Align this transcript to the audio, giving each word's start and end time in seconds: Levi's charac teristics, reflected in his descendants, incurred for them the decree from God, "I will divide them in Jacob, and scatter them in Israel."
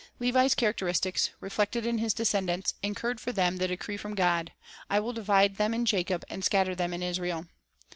Levi's 0.17 0.55
charac 0.55 0.77
teristics, 0.77 1.29
reflected 1.41 1.85
in 1.85 1.99
his 1.99 2.11
descendants, 2.11 2.73
incurred 2.81 3.19
for 3.21 3.31
them 3.31 3.57
the 3.57 3.67
decree 3.67 3.97
from 3.97 4.15
God, 4.15 4.51
"I 4.89 4.99
will 4.99 5.13
divide 5.13 5.57
them 5.57 5.75
in 5.75 5.85
Jacob, 5.85 6.25
and 6.27 6.43
scatter 6.43 6.73
them 6.73 6.91
in 6.91 7.03
Israel." 7.03 7.45